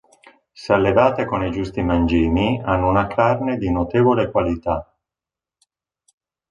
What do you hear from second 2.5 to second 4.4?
hanno una carne di notevole